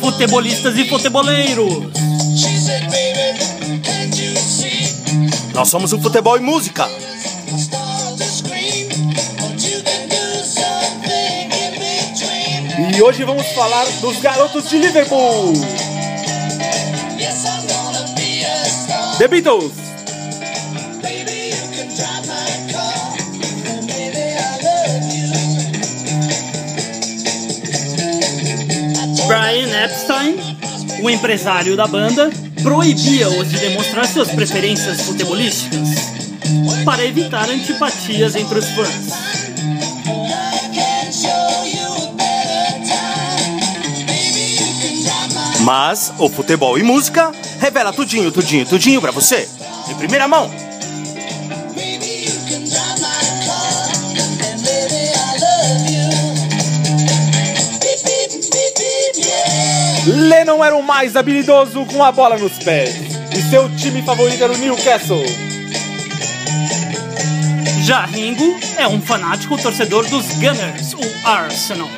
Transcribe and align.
futebolistas 0.00 0.76
e 0.78 0.88
futeboleiros. 0.88 1.92
Nós 5.52 5.68
somos 5.68 5.92
o 5.92 6.00
futebol 6.00 6.36
e 6.36 6.40
música. 6.40 6.88
E 12.96 13.02
hoje 13.02 13.24
vamos 13.24 13.46
falar 13.48 13.84
dos 14.00 14.18
garotos 14.20 14.68
de 14.68 14.78
Liverpool. 14.78 15.52
The 19.18 19.28
Beatles. 19.28 19.89
O 31.02 31.08
empresário 31.08 31.76
da 31.76 31.86
banda, 31.86 32.30
proibia-os 32.62 33.48
de 33.48 33.58
demonstrar 33.58 34.06
suas 34.06 34.30
preferências 34.30 35.00
futebolísticas 35.00 35.88
para 36.84 37.04
evitar 37.04 37.48
antipatias 37.48 38.36
entre 38.36 38.58
os 38.58 38.68
fãs. 38.70 39.30
Mas 45.60 46.12
o 46.18 46.28
futebol 46.28 46.78
e 46.78 46.82
música 46.82 47.32
revela 47.58 47.92
tudinho, 47.92 48.32
tudinho, 48.32 48.66
tudinho 48.66 49.00
pra 49.00 49.10
você. 49.10 49.48
Em 49.88 49.94
primeira 49.94 50.26
mão. 50.26 50.69
Lennon 60.06 60.64
era 60.64 60.76
o 60.76 60.82
mais 60.82 61.14
habilidoso 61.14 61.84
com 61.84 62.02
a 62.02 62.10
bola 62.10 62.38
nos 62.38 62.58
pés. 62.58 62.94
E 63.36 63.42
seu 63.50 63.68
time 63.76 64.02
favorito 64.02 64.42
era 64.42 64.52
o 64.52 64.56
Newcastle. 64.56 65.22
Já 67.82 68.06
Ringo 68.06 68.58
é 68.78 68.88
um 68.88 69.00
fanático 69.00 69.60
torcedor 69.60 70.08
dos 70.08 70.26
Gunners, 70.34 70.94
o 70.94 71.26
Arsenal. 71.26 71.88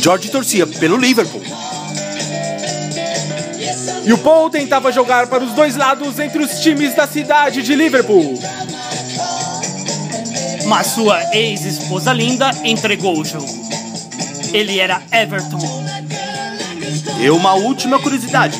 George 0.00 0.30
torcia 0.30 0.66
pelo 0.66 0.96
Liverpool. 0.96 1.42
E 4.04 4.12
o 4.12 4.18
Paul 4.18 4.50
tentava 4.50 4.92
jogar 4.92 5.26
para 5.26 5.42
os 5.42 5.52
dois 5.52 5.76
lados 5.76 6.18
entre 6.18 6.42
os 6.42 6.60
times 6.60 6.94
da 6.94 7.06
cidade 7.06 7.62
de 7.62 7.74
Liverpool. 7.74 8.38
Mas 10.66 10.88
sua 10.88 11.34
ex-esposa 11.34 12.12
linda 12.12 12.50
entregou 12.64 13.18
o 13.18 13.24
jogo. 13.24 13.63
Ele 14.54 14.78
era 14.78 15.02
Everton. 15.10 15.58
E 17.18 17.28
uma 17.28 17.54
última 17.54 17.98
curiosidade. 17.98 18.56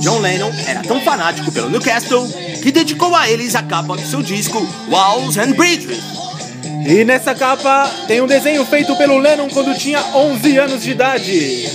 John 0.00 0.20
Lennon 0.20 0.52
era 0.64 0.80
tão 0.84 1.00
fanático 1.00 1.50
pelo 1.50 1.68
Newcastle 1.68 2.24
que 2.62 2.70
dedicou 2.70 3.12
a 3.16 3.28
eles 3.28 3.56
a 3.56 3.62
capa 3.64 3.96
do 3.96 4.06
seu 4.06 4.22
disco 4.22 4.64
Walls 4.88 5.36
and 5.36 5.54
Bridges. 5.54 5.98
E 6.86 7.04
nessa 7.04 7.34
capa 7.34 7.90
tem 8.06 8.20
um 8.20 8.28
desenho 8.28 8.64
feito 8.64 8.94
pelo 8.94 9.18
Lennon 9.18 9.48
quando 9.48 9.76
tinha 9.76 10.00
11 10.14 10.56
anos 10.56 10.82
de 10.84 10.92
idade. 10.92 11.68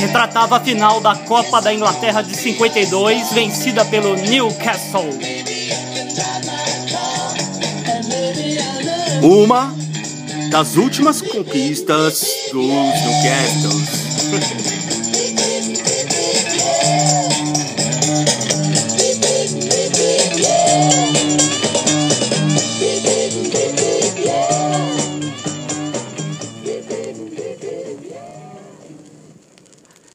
Retratava 0.00 0.56
a 0.56 0.60
final 0.60 1.00
da 1.00 1.14
Copa 1.14 1.62
da 1.62 1.72
Inglaterra 1.72 2.20
de 2.22 2.36
52, 2.36 3.32
vencida 3.32 3.84
pelo 3.84 4.16
Newcastle. 4.16 5.08
Uma 9.22 9.84
das 10.54 10.76
últimas 10.76 11.20
conquistas 11.20 12.24
dos 12.52 12.62
Newcastle. 12.62 13.74